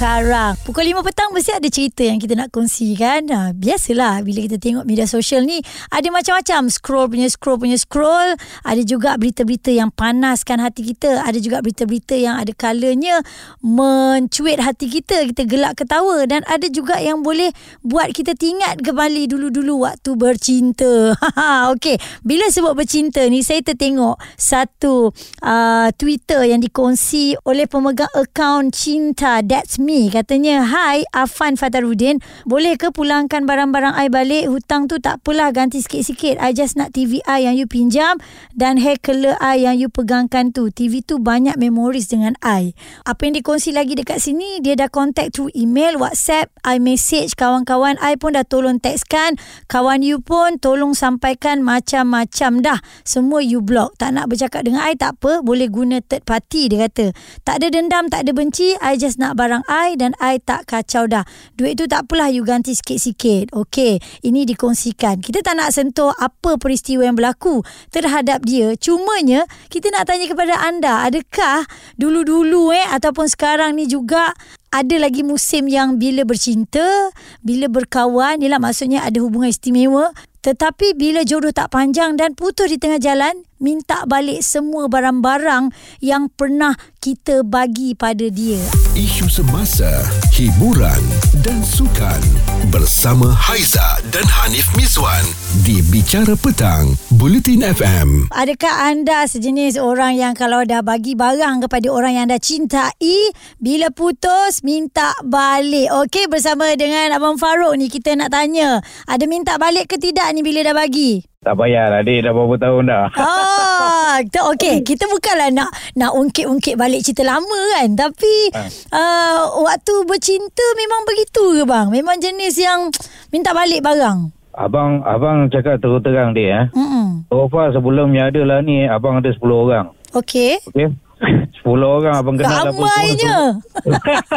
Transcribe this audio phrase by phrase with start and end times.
[0.00, 0.56] sekarang.
[0.64, 3.20] Pukul 5 petang mesti ada cerita yang kita nak kongsikan.
[3.28, 5.60] Ha, biasalah bila kita tengok media sosial ni
[5.92, 8.32] ada macam-macam scroll punya scroll punya scroll.
[8.64, 11.20] Ada juga berita-berita yang panaskan hati kita.
[11.20, 13.20] Ada juga berita-berita yang ada kalanya
[13.60, 15.20] mencuit hati kita.
[15.36, 17.52] Kita gelak ketawa dan ada juga yang boleh
[17.84, 21.12] buat kita tingat kembali dulu-dulu waktu bercinta.
[21.76, 25.12] Okey, bila sebut bercinta ni saya tertengok satu
[25.44, 32.22] uh, Twitter yang dikongsi oleh pemegang akaun Cinta That's Me ni katanya Hai Afan Fatarudin
[32.46, 34.46] Boleh ke pulangkan barang-barang I balik?
[34.46, 36.38] Hutang tu tak apalah ganti sikit-sikit.
[36.38, 38.22] I just nak TV I yang you pinjam
[38.54, 40.70] Dan hair color I yang you pegangkan tu.
[40.70, 42.70] TV tu banyak memories dengan I.
[43.02, 47.98] Apa yang dikongsi lagi dekat sini Dia dah contact through email WhatsApp I message kawan-kawan.
[47.98, 49.40] I pun dah tolong textkan.
[49.66, 52.78] Kawan you pun tolong sampaikan macam-macam dah.
[53.02, 53.96] Semua you block.
[53.96, 55.40] Tak nak bercakap dengan I tak apa.
[55.40, 57.16] Boleh guna third party dia kata.
[57.42, 58.76] Tak ada dendam tak ada benci.
[58.78, 61.24] I just nak barang I I dan I tak kacau dah.
[61.56, 63.56] Duit tu tak apalah you ganti sikit-sikit.
[63.56, 65.24] Okey, ini dikongsikan.
[65.24, 68.76] Kita tak nak sentuh apa peristiwa yang berlaku terhadap dia.
[68.76, 71.64] Cumanya kita nak tanya kepada anda, adakah
[71.96, 74.36] dulu-dulu eh ataupun sekarang ni juga
[74.70, 77.10] ada lagi musim yang bila bercinta,
[77.42, 80.14] bila berkawan, ialah maksudnya ada hubungan istimewa.
[80.40, 85.68] Tetapi bila jodoh tak panjang dan putus di tengah jalan, minta balik semua barang-barang
[86.00, 86.72] yang pernah
[87.02, 88.89] kita bagi pada dia.
[89.00, 89.88] Isu semasa,
[90.36, 91.00] hiburan
[91.40, 92.20] dan sukan
[92.68, 95.24] bersama Haiza dan Hanif Miswan
[95.64, 98.32] di Bicara Petang, Bulletin FM.
[98.32, 103.92] Adakah anda sejenis orang yang kalau dah bagi barang kepada orang yang anda cintai, bila
[103.92, 105.92] putus minta balik?
[106.00, 110.40] Okey, bersama dengan Abang Farouk ni kita nak tanya, ada minta balik ke tidak ni
[110.40, 111.20] bila dah bagi?
[111.44, 114.20] Tak payah lah Adik dah berapa tahun dah Ah,
[114.52, 118.68] Okay Kita bukanlah nak Nak ungkit-ungkit balik cerita lama kan Tapi ha.
[118.68, 122.92] uh, Waktu bercinta Memang begitu ke bang Memang jenis yang
[123.32, 126.64] Minta balik barang Abang Abang cakap terang-terang dia eh.
[126.74, 127.26] Mm-mm.
[127.30, 129.94] So far sebelum yang ada lah ni Abang ada 10 orang.
[130.10, 130.90] Okay Okay
[131.20, 133.60] 10 orang abang kenal Ramainya.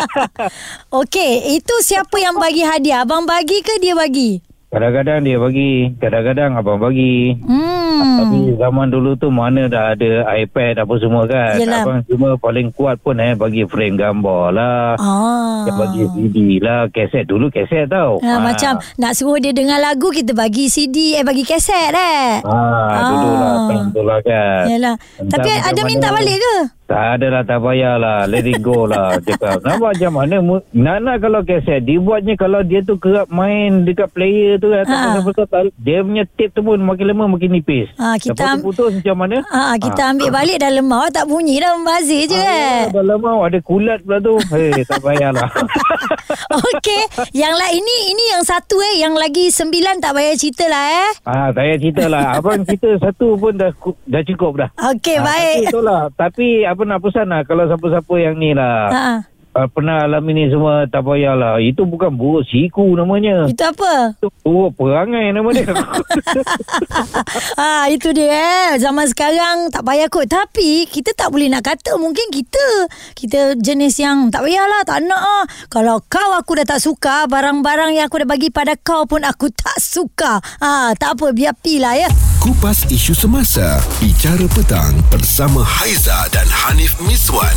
[1.01, 3.07] Okay Itu siapa yang bagi hadiah?
[3.07, 7.37] Abang bagi ke dia bagi Kadang-kadang dia bagi, kadang-kadang abang bagi.
[7.45, 8.25] Hmm.
[8.25, 11.61] Tapi zaman dulu tu mana dah ada iPad apa semua kan.
[11.61, 11.85] Yelah.
[11.85, 14.97] Abang cuma paling kuat pun eh bagi frame gambar lah.
[14.97, 15.69] Ah.
[15.69, 18.17] Bagi CD lah, kaset dulu kaset tau.
[18.25, 18.41] Ha, ha.
[18.41, 22.41] Macam nak suruh dia dengar lagu kita bagi CD eh bagi kaset eh.
[22.41, 23.09] Ha, ah.
[23.13, 24.73] dulu lah, tentu lah kan.
[24.73, 24.95] Yalah.
[25.21, 26.55] Tapi ada minta balik ke?
[26.83, 28.27] Tak ada lah, tak payahlah.
[28.27, 29.15] Let it go lah.
[29.25, 29.63] Cakap.
[29.63, 30.35] Nampak macam mana?
[30.75, 34.75] Nana kalau keset, dibuatnya kalau dia tu kerap main dekat player tu.
[34.75, 34.83] Ha.
[35.23, 37.87] Pasal, dia punya tape tu pun makin lama makin nipis.
[37.95, 39.37] Ha, kita Lepas tu putus macam mana?
[39.47, 40.11] Ha, kita ha.
[40.11, 41.07] ambil balik dah lemah.
[41.09, 42.83] Tak bunyi dah membazir je ha, kan?
[42.91, 43.35] Dah lemah.
[43.47, 44.35] Ada kulat pula tu.
[44.51, 45.49] Hei, tak payahlah.
[46.73, 47.01] Okey.
[47.33, 49.01] Yang lah ini ini yang satu eh.
[49.01, 51.09] Yang lagi sembilan tak payah cerita lah eh.
[51.25, 52.25] Ah, tak payah cerita lah.
[52.37, 53.71] Abang cerita satu pun dah
[54.07, 54.69] dah cukup dah.
[54.93, 55.57] Okey, ha, baik.
[55.57, 56.01] Tapi itulah.
[56.13, 58.89] Tapi apa nak pesan lah kalau siapa-siapa yang ni lah.
[58.89, 61.61] Ha uh, pernah alami ni semua tak payahlah.
[61.61, 63.45] Itu bukan buruk siku namanya.
[63.47, 64.17] Itu apa?
[64.17, 65.69] Itu buruk perangai nama dia.
[67.63, 68.69] ah itu dia eh.
[68.81, 70.27] Zaman sekarang tak payah kot.
[70.27, 75.21] Tapi kita tak boleh nak kata mungkin kita kita jenis yang tak payahlah tak nak
[75.21, 75.43] ah.
[75.69, 79.53] Kalau kau aku dah tak suka barang-barang yang aku dah bagi pada kau pun aku
[79.53, 80.41] tak suka.
[80.59, 82.09] Ah tak apa biar pilah ya.
[82.43, 87.55] Kupas isu semasa Bicara petang bersama Haiza dan Hanif Miswan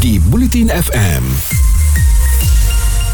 [0.00, 1.69] di Bulletin FM.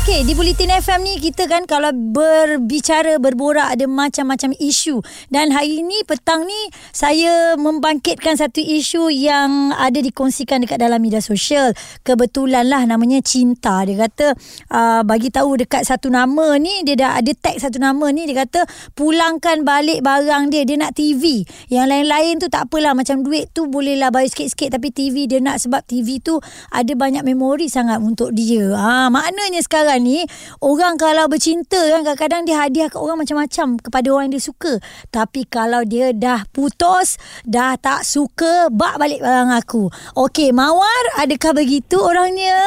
[0.07, 5.03] Okey, di Bulletin FM ni kita kan kalau berbicara, berborak ada macam-macam isu.
[5.35, 11.19] Dan hari ini, petang ni, saya membangkitkan satu isu yang ada dikongsikan dekat dalam media
[11.19, 11.75] sosial.
[12.07, 13.83] Kebetulan lah namanya Cinta.
[13.83, 14.39] Dia kata,
[14.71, 18.47] uh, bagi tahu dekat satu nama ni, dia dah ada tag satu nama ni, dia
[18.47, 18.63] kata,
[18.95, 20.63] pulangkan balik barang dia.
[20.63, 21.43] Dia nak TV.
[21.67, 22.95] Yang lain-lain tu tak apalah.
[22.95, 24.79] Macam duit tu bolehlah bayar sikit-sikit.
[24.79, 26.39] Tapi TV dia nak sebab TV tu
[26.71, 28.71] ada banyak memori sangat untuk dia.
[28.71, 30.29] Ha, maknanya sekarang sekarang ni
[30.61, 34.73] orang kalau bercinta kan kadang-kadang dia hadiah ke orang macam-macam kepada orang yang dia suka.
[35.09, 37.17] Tapi kalau dia dah putus,
[37.49, 39.89] dah tak suka, bak balik barang aku.
[40.21, 42.61] Okey, Mawar, adakah begitu orangnya?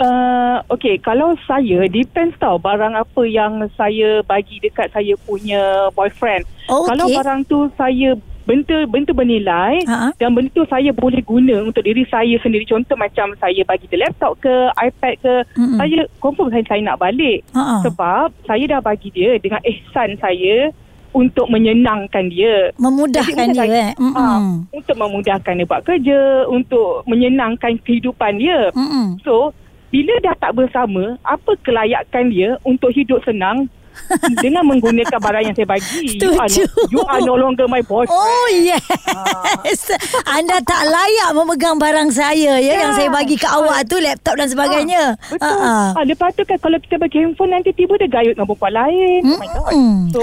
[0.00, 6.48] Uh, okay, kalau saya depends tau barang apa yang saya bagi dekat saya punya boyfriend.
[6.72, 6.96] Oh, okay.
[6.96, 8.16] Kalau barang tu saya
[8.48, 10.10] benda benda bernilai Ha-ha.
[10.16, 14.08] dan benda tu saya boleh guna untuk diri saya sendiri contoh macam saya bagi dia
[14.08, 15.78] laptop ke iPad ke Mm-mm.
[15.78, 17.84] saya confirm saya, saya nak balik Ha-ha.
[17.84, 20.72] sebab saya dah bagi dia dengan ihsan saya
[21.10, 23.92] untuk menyenangkan dia Memudahkan Jadi, dia untuk eh.
[23.98, 24.44] Mm-mm.
[24.70, 29.18] untuk memudahkan dia buat kerja untuk menyenangkan kehidupan dia Mm-mm.
[29.26, 29.50] So,
[29.90, 33.66] bila dah tak bersama, apa kelayakan dia untuk hidup senang
[34.44, 36.18] dengan menggunakan barang yang saya bagi?
[36.18, 36.66] You are, Setuju.
[36.66, 38.12] no, you are no longer my boyfriend.
[38.12, 38.82] Oh yes
[40.36, 42.96] Anda tak layak memegang barang saya ya, Yang Ya.
[42.96, 45.46] saya bagi ke awak tu Laptop dan sebagainya Betul.
[45.46, 45.94] Ha-ha.
[45.94, 49.20] Ah, lepas tu kan kalau kita bagi handphone nanti tiba dia gayut dengan perempuan lain.
[49.26, 49.72] Oh my god.
[50.10, 50.22] So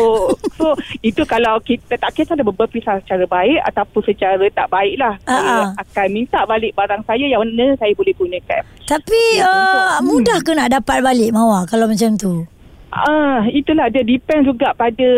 [0.57, 0.65] so
[0.99, 5.13] itu kalau kita tak kisah ada berpisah secara baik ataupun secara tak baik lah.
[5.27, 5.67] Ah, Saya ah.
[5.85, 8.61] akan minta balik barang saya yang mana saya boleh gunakan.
[8.87, 12.47] Tapi uh, mudah ke nak dapat balik Mawar Kalau macam tu
[12.87, 15.09] Ah, itulah dia depend juga pada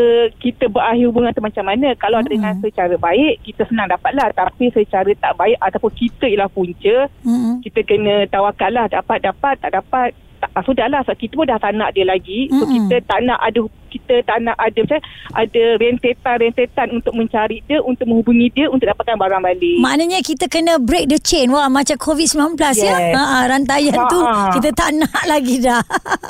[0.41, 1.93] kita berakhir hubungan tu macam mana.
[2.01, 2.25] Kalau Hmm.
[2.25, 4.33] mm dengan secara baik, kita senang dapatlah.
[4.33, 7.61] Tapi secara tak baik ataupun kita ialah punca, Mm-mm.
[7.61, 8.89] kita kena tawakal lah.
[8.89, 10.17] Dapat, dapat, tak dapat.
[10.59, 12.47] Ah, sudahlah sebab kita pun dah tak nak dia lagi.
[12.49, 12.91] So Mm-mm.
[12.91, 13.59] kita tak nak ada
[13.89, 15.01] kita tak nak ada macam
[15.33, 19.77] ada rentetan-rentetan untuk mencari dia, untuk menghubungi dia untuk dapatkan barang balik.
[19.79, 23.15] Maknanya kita kena break the chain Wah macam COVID-19 ya Yes.
[23.15, 24.51] ha, Rantaian Ha, tu ha.
[24.51, 25.81] Kita tak nak lagi dah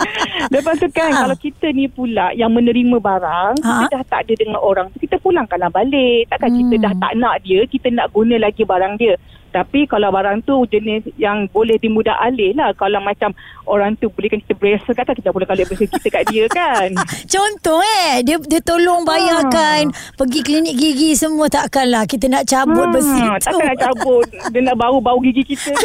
[0.53, 1.25] Lepas tu kan Ha.
[1.25, 3.71] kalau kita ni pula yang menerima barang, Ha.
[3.81, 6.29] kita dah tak ada dengan orang kita pulangkanlah balik.
[6.29, 6.59] Takkan Hmm.
[6.61, 9.17] kita dah tak nak dia, kita nak guna lagi barang dia.
[9.49, 12.71] Tapi kalau barang tu jenis yang boleh dimudah alih lah.
[12.71, 13.33] Kalau macam
[13.65, 16.89] orang tu belikan kita bracelet, kan kita boleh kali bracelet kita kat dia kan.
[17.29, 23.07] Contoh eh Dia dia tolong bayarkan Pergi klinik gigi semua Takkanlah kita nak cabut besi
[23.09, 24.25] tu Hmm, takkan nak cabut.
[24.49, 25.73] Dia nak bau-bau gigi kita.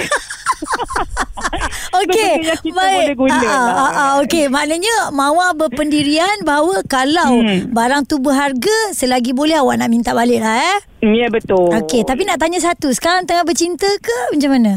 [1.95, 2.33] Okey,
[2.71, 3.15] baik.
[3.15, 3.75] boleh Ah, ah, lah.
[3.77, 7.71] ah, ah, Okey, maknanya Mawar berpendirian bahawa kalau Hmm.
[7.71, 10.79] barang tu berharga, selagi boleh awak nak minta balik lah eh.
[11.13, 11.69] Ya betul.
[11.69, 14.75] Okey, tapi nak tanya satu, sekarang tengah bercinta ke macam mana?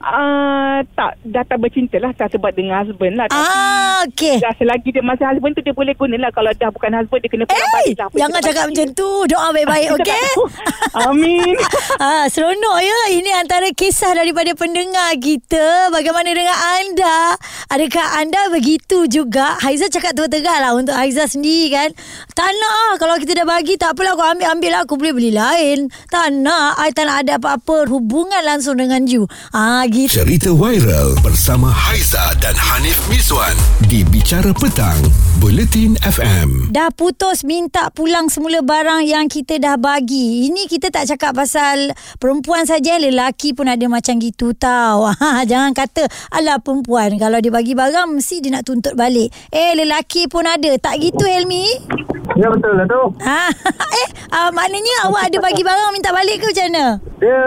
[0.00, 2.12] Ah, tak, dah tak bercinta lah.
[2.12, 3.26] Tak sebab dengan husband lah.
[3.26, 4.38] Tapi Ah, okey.
[4.38, 6.30] Dah selagi dia masih husband tu dia boleh guna lah.
[6.30, 8.08] Kalau dah bukan husband dia kena pulang Eh, balik lah.
[8.14, 9.10] jangan cakap macam tu.
[9.26, 10.06] Doa baik-baik, okey?
[10.06, 10.42] tahu.
[11.04, 11.54] Amin.
[11.98, 13.00] Ah, seronok ya.
[13.10, 15.90] Ini antara kisah daripada pendengar kita.
[15.90, 17.34] Bagaimana dengan anda?
[17.68, 19.58] Adakah anda begitu juga?
[19.58, 20.30] Haiza cakap terang
[20.62, 21.90] lah untuk Haiza sendiri kan.
[22.32, 22.92] Tak nak lah.
[22.96, 24.80] Kalau kita dah bagi, tak apalah aku ambil-ambil lah.
[24.86, 25.90] Aku boleh beli lain.
[26.06, 26.78] Tak nak.
[26.78, 29.26] I tak nak ada apa-apa hubungan langsung dengan you.
[29.50, 30.22] Ah, gitu.
[30.22, 33.56] Cerita viral bersama Haiza dan Hanif Miswan
[33.88, 35.00] di Bicara Petang,
[35.40, 36.68] Buletin FM.
[36.70, 40.48] Dah putus minta pulang semula barang yang kita dah bagi.
[40.52, 45.08] Ini kita tak cakap pasal perempuan saja, lelaki pun ada macam gitu tau.
[45.18, 49.28] Ha, jangan kata alah perempuan kalau dia bagi barang mesti dia nak tuntut balik.
[49.50, 50.70] Eh lelaki pun ada.
[50.78, 52.17] Tak gitu Helmi?
[52.36, 53.02] Ya betul lah tu.
[53.24, 53.48] Ha,
[54.04, 56.84] eh uh, maknanya awak ada bagi barang minta balik ke macam mana?
[57.18, 57.40] Dia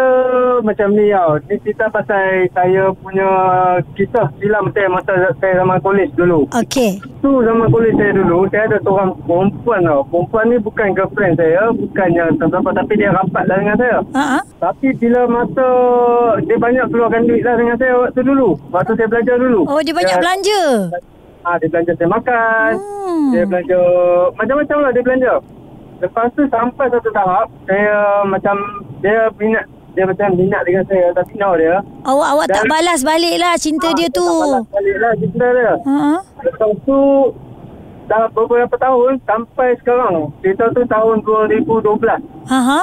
[0.65, 1.31] macam ni tau.
[1.47, 3.29] Ni cerita pasal saya punya
[3.93, 6.49] kisah silam saya masa saya zaman kolej dulu.
[6.51, 6.97] Okey.
[7.21, 10.01] Tu zaman kolej saya dulu, saya ada seorang perempuan tau.
[10.09, 13.97] Perempuan ni bukan girlfriend saya, bukannya siapa tapi dia rapat lah dengan saya.
[14.17, 14.41] Ah.
[14.59, 15.67] Tapi bila masa
[16.43, 18.57] dia banyak keluarkan duit lah dengan saya waktu dulu.
[18.73, 19.61] Waktu saya belajar dulu.
[19.69, 20.61] Oh dia banyak belanja.
[21.41, 22.71] Ah, dia belanja saya makan.
[22.77, 23.29] Hmm.
[23.33, 23.79] Dia belanja
[24.37, 25.33] macam-macam lah dia belanja.
[26.01, 28.57] Lepas tu sampai satu tahap saya macam
[28.99, 31.77] dia minat dia macam minat dengan saya tapi now dia
[32.07, 34.23] Awak awak tak Dan- balas balik lah cinta ah, dia tu.
[34.23, 35.73] tak balas balik lah cinta dia.
[35.85, 36.19] Ah.
[36.41, 36.99] Lepas tu
[38.07, 40.33] dah beberapa tahun sampai sekarang.
[40.41, 42.01] Kita tu tahun 2012.
[42.49, 42.81] Ha ha.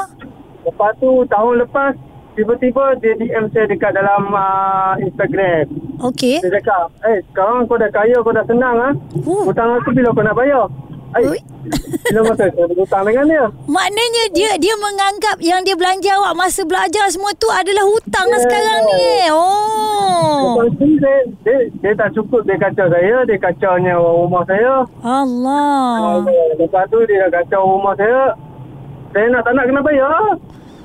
[0.63, 1.93] Lepas tu tahun lepas
[2.39, 5.67] tiba-tiba dia DM saya dekat dalam uh, Instagram.
[5.99, 6.39] Okey.
[6.39, 8.93] Dia cakap, eh sekarang kau dah kaya, kau dah senang ah.
[9.27, 9.51] Oh.
[9.51, 10.67] Hutang aku bila kau nak bayar?
[11.09, 11.41] Eh,
[12.13, 13.45] bila masa saya berhutang dengan dia?
[13.65, 18.37] Maknanya dia dia menganggap yang dia belanja awak masa belajar semua tu adalah hutang yeah.
[18.37, 18.45] Yeah.
[18.45, 19.09] sekarang ni.
[19.33, 20.63] Oh.
[20.79, 24.85] Dia, dia, dia tak cukup dia kacau saya, dia kacaunya rumah saya.
[25.01, 26.23] Allah.
[26.61, 28.37] Lepas tu dia kacau rumah saya.
[29.17, 30.37] Saya nak tak nak kena bayar.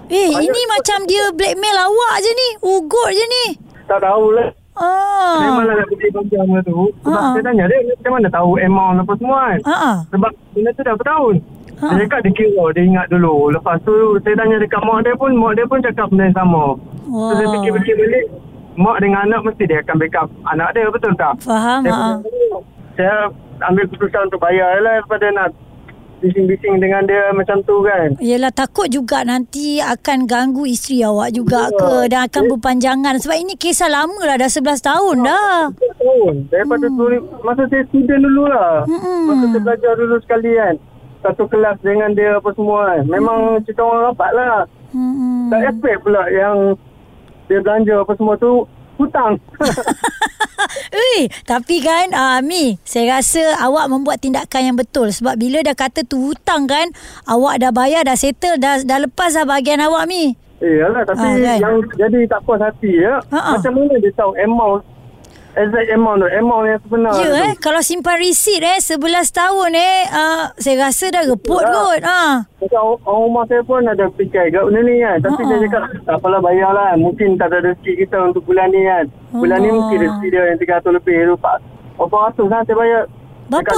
[0.08, 2.50] Eh, Banyak- ini macam dia blackmail awak je ni.
[2.64, 3.46] Ugut je ni.
[3.92, 4.63] Tak tahulah.
[4.74, 5.54] Saya Ah.
[5.54, 6.78] malah nak pergi sama tu.
[7.00, 7.30] Sebab Ha.
[7.32, 9.60] saya tanya dia, macam mana tahu amount apa semua kan?
[9.64, 9.98] Ha ah.
[10.10, 11.36] Sebab benda tu dah bertahun.
[11.74, 11.86] Ha.
[11.90, 13.36] Dia cakap dia kira, dia ingat dulu.
[13.50, 16.64] Lepas tu saya tanya dekat mak dia pun, mak dia pun cakap benda yang sama.
[17.04, 18.26] So saya fikir-fikir balik,
[18.76, 21.34] mak dengan anak mesti dia akan backup anak dia, betul tak?
[21.40, 22.10] Faham Saya, ha.
[22.96, 23.14] saya
[23.64, 25.48] ambil keputusan untuk bayar lah daripada nak
[26.24, 28.16] bising-bising dengan dia macam tu kan.
[28.24, 33.60] Yelah takut juga nanti akan ganggu isteri awak juga ke dan akan berpanjangan sebab ini
[33.60, 35.60] kisah lama lah dah 11 tahun dah.
[35.76, 36.96] tahun daripada hmm.
[36.96, 37.04] tu
[37.44, 39.22] masa saya student dulu lah Mm-mm.
[39.28, 40.76] masa saya belajar dulu sekali kan
[41.24, 43.04] satu kelas dengan dia apa semua kan.
[43.08, 43.64] Memang hmm.
[43.64, 44.58] kita orang rapat lah.
[44.92, 45.48] Hmm.
[45.48, 46.76] Tak expect pula yang
[47.48, 48.68] dia belanja apa semua tu
[49.00, 49.40] hutang.
[51.14, 55.78] Ui, tapi kan uh, Mi, saya rasa awak membuat tindakan yang betul sebab bila dah
[55.78, 56.90] kata tu hutang kan,
[57.30, 60.34] awak dah bayar, dah settle, dah dah lepas dah bahagian awak Mi.
[60.58, 61.60] Eh, yalah, tapi uh, kan?
[61.62, 63.22] yang jadi tak puas hati ya.
[63.30, 63.62] Uh-uh.
[63.62, 64.82] Macam mana dia tahu amount
[65.56, 66.28] exact amount tu.
[66.30, 67.52] Amount yang sebenar ya eh.
[67.58, 71.74] Kalau simpan receipt eh 11 tahun eh uh, saya rasa dah reput ya.
[71.74, 72.22] kot ha.
[72.64, 75.18] Orang, orang rumah saya pun ada fikir kat benda ni kan.
[75.22, 75.50] Tapi uh-uh.
[75.50, 79.06] dia cakap tak apalah bayar lah mungkin tak ada rezeki kita untuk bulan ni kan.
[79.34, 79.72] Bulan uh-huh.
[79.72, 81.16] ni mungkin rezeki dia yang 300 lebih.
[81.34, 81.38] Tu
[81.94, 83.02] berapa ratus lah saya bayar
[83.52, 83.76] Berapa?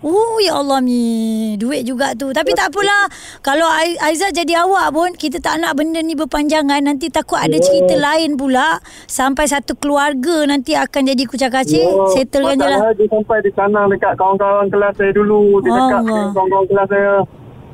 [0.00, 1.54] Oh ya Allah mi.
[1.60, 2.32] Duit juga tu.
[2.32, 3.06] Tapi tak apalah.
[3.44, 3.68] Kalau
[4.02, 6.80] Aizah jadi awak pun Kita tak nak benda ni berpanjangan.
[6.80, 7.62] Nanti takut ada yeah.
[7.62, 8.80] cerita lain pula.
[9.06, 12.10] Sampai satu keluarga Nanti akan jadi kucak kacik yeah.
[12.12, 12.80] Settlekan je lah.
[12.96, 15.60] Dia sampai dia canang dekat kawan-kawan kelas saya dulu.
[15.62, 17.14] Dia dekat kawan-kawan kelas saya.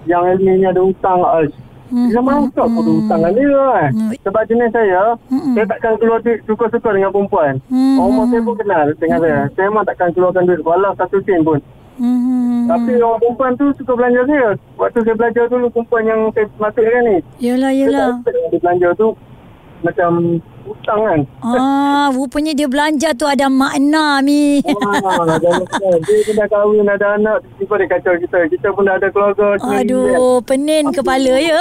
[0.04, 1.21] Yang ilminya ada hutang
[1.93, 2.76] Dia mantap hmm.
[2.81, 3.91] pun hutang dia kan.
[3.93, 4.11] Hmm.
[4.25, 5.53] Sebab jenis saya, hmm.
[5.53, 7.61] saya takkan keluar duit suka-suka dengan perempuan.
[7.69, 8.00] Hmm.
[8.00, 9.25] Orang saya pun kenal dengan hmm.
[9.29, 9.41] saya.
[9.53, 11.61] Saya memang takkan keluarkan duit walau satu sen pun.
[11.95, 12.67] Hmm.
[12.67, 14.49] Tapi orang perempuan tu suka belanja saya.
[14.81, 17.17] Waktu saya belajar dulu perempuan yang saya masukkan ni.
[17.38, 18.09] Yelah, yelah.
[18.25, 19.09] Dia belanja tu
[19.85, 21.21] macam hutang kan.
[21.44, 24.64] Ah, rupanya dia belanja tu ada makna mi.
[24.64, 28.38] Wah, dia pun dah kahwin ada anak tiba dia kacau kita.
[28.49, 29.61] Kita pun dah ada keluarga.
[29.61, 30.49] Aduh, kan.
[30.49, 30.97] penin Aduh.
[31.00, 31.61] kepala ya.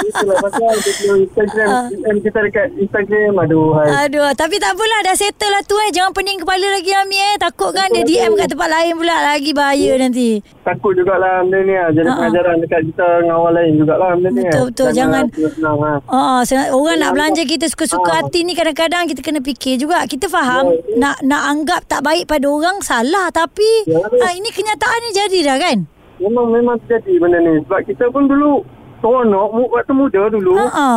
[0.00, 0.76] Itulah pasal
[1.20, 2.20] Instagram uh.
[2.20, 4.08] kita dekat Instagram aduh hai.
[4.08, 5.90] Aduh, tapi tak apalah dah settle lah tu eh.
[5.92, 7.34] Jangan pening kepala lagi Ami eh.
[7.40, 10.40] Takut kan dia DM kat tempat lain pula lagi bahaya nanti.
[10.64, 11.88] Takut jugalah benda ni lah.
[11.92, 12.18] Jadi uh-huh.
[12.20, 14.42] pengajaran dekat kita dengan orang lain jugalah benda ni.
[14.44, 14.90] Betul, betul.
[14.96, 15.24] Jangan.
[15.30, 15.92] Senang, ha.
[16.08, 16.40] Oh,
[16.80, 20.02] orang nak belanja kita suka-suka suka hati ni kadang-kadang kita kena fikir juga.
[20.10, 20.96] Kita faham ya, ya.
[20.98, 24.26] nak nak anggap tak baik pada orang salah tapi ya, ya.
[24.26, 25.78] Ha, ini kenyataan ni jadi dah kan?
[26.18, 27.62] Memang memang terjadi benda ni.
[27.64, 28.66] Sebab kita pun dulu
[28.98, 30.58] seronok waktu muda dulu.
[30.58, 30.90] Ha.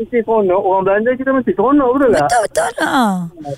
[0.00, 0.62] Mesti seronok.
[0.64, 2.24] Orang belanja kita mesti seronok betul tak?
[2.24, 2.70] Betul, betul.
[2.88, 3.04] Ha.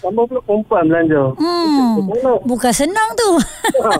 [0.02, 1.22] Tambah pula perempuan belanja.
[1.38, 1.94] Hmm.
[2.42, 3.30] Bukan senang tu.
[3.78, 3.90] Ha.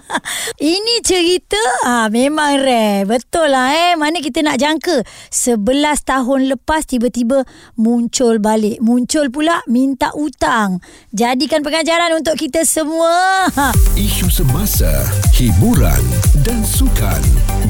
[0.78, 3.02] Ini cerita ah memang rare.
[3.02, 3.92] Betul lah eh.
[3.98, 5.02] Mana kita nak jangka.
[5.34, 5.58] 11
[6.06, 7.42] tahun lepas tiba-tiba
[7.74, 8.78] muncul balik.
[8.78, 10.78] Muncul pula minta utang.
[11.10, 13.50] Jadikan pengajaran untuk kita semua.
[13.98, 14.90] Isu semasa,
[15.34, 16.04] hiburan
[16.46, 17.22] dan sukan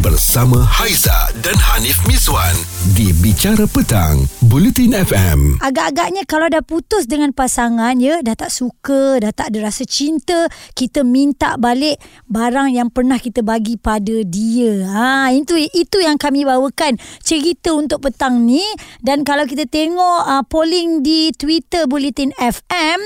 [0.03, 2.55] bersama Haiza dan Hanif Miswan
[2.99, 4.02] di Bicara Petang,
[4.43, 5.63] Bulletin FM.
[5.63, 10.51] Agak-agaknya kalau dah putus dengan pasangan ya, dah tak suka, dah tak ada rasa cinta,
[10.75, 14.83] kita minta balik barang yang pernah kita bagi pada dia.
[14.91, 18.65] Ha, itu itu yang kami bawakan cerita untuk petang ni
[19.01, 22.99] dan kalau kita tengok uh, polling di Twitter Bulletin FM,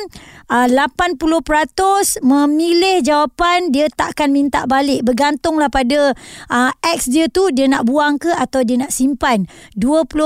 [0.50, 5.02] uh, 80% memilih jawapan dia takkan minta balik.
[5.06, 6.14] Bergantunglah pada
[6.50, 9.46] uh, ex dia tu dia nak buang ke atau dia nak simpan.
[9.78, 10.22] 20%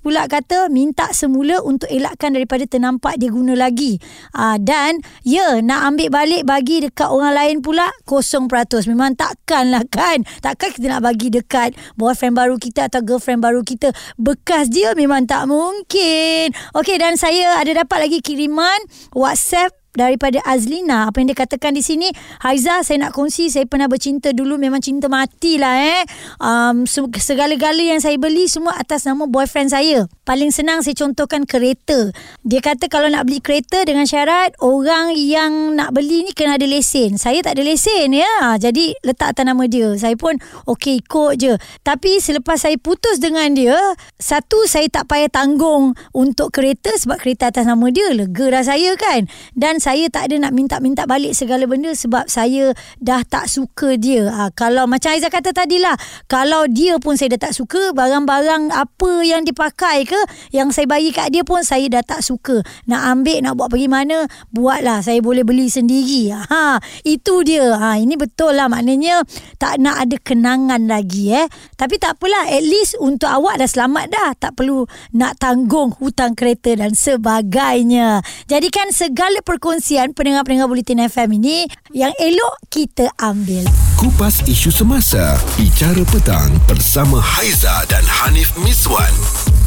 [0.00, 4.00] pula kata minta semula untuk elakkan daripada ternampak dia guna lagi.
[4.32, 8.48] Uh, dan ya nak ambil balik bagi dekat orang lain pula 0%.
[8.88, 10.24] Memang takkan lah kan.
[10.40, 13.92] Takkan kita nak bagi dekat boyfriend baru kita atau girlfriend baru kita.
[14.16, 16.52] Bekas dia memang tak mungkin.
[16.76, 18.78] Okey dan saya ada dapat lagi kiriman
[19.12, 19.57] WhatsApp
[19.98, 21.10] daripada Azlina.
[21.10, 22.06] Apa yang dia katakan di sini
[22.38, 26.02] Haiza saya nak kongsi saya pernah bercinta dulu memang cinta mati lah eh.
[26.38, 26.86] Um,
[27.18, 30.06] segala-gala yang saya beli semua atas nama boyfriend saya.
[30.22, 32.14] Paling senang saya contohkan kereta.
[32.46, 36.68] Dia kata kalau nak beli kereta dengan syarat orang yang nak beli ni kena ada
[36.68, 37.18] lesen.
[37.18, 38.54] Saya tak ada lesen ya.
[38.60, 39.90] Jadi letak atas nama dia.
[39.98, 40.38] Saya pun
[40.68, 41.56] okey ikut je.
[41.82, 43.74] Tapi selepas saya putus dengan dia
[44.20, 48.12] satu saya tak payah tanggung untuk kereta sebab kereta atas nama dia.
[48.12, 49.24] Lega dah saya kan?
[49.56, 54.28] Dan saya tak ada nak minta-minta balik segala benda sebab saya dah tak suka dia.
[54.28, 55.96] Ha, kalau macam Aizah kata tadi lah,
[56.28, 60.20] kalau dia pun saya dah tak suka, barang-barang apa yang dipakai ke,
[60.52, 62.60] yang saya bagi kat dia pun saya dah tak suka.
[62.84, 65.00] Nak ambil, nak buat pergi mana, buatlah.
[65.00, 66.36] Saya boleh beli sendiri.
[66.36, 67.72] Ha, itu dia.
[67.80, 69.24] Ha, ini betul lah maknanya
[69.56, 71.32] tak nak ada kenangan lagi.
[71.32, 71.48] eh.
[71.80, 74.28] Tapi tak apalah, at least untuk awak dah selamat dah.
[74.36, 74.84] Tak perlu
[75.16, 78.20] nak tanggung hutang kereta dan sebagainya.
[78.52, 83.62] Jadikan segala perkongsian perkongsian pendengar-pendengar Bulletin FM ini yang elok kita ambil.
[83.94, 89.14] Kupas isu semasa, bicara petang bersama Haiza dan Hanif Miswan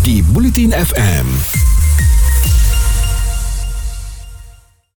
[0.04, 1.24] di Bulletin FM.